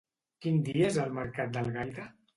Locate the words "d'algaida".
1.59-2.13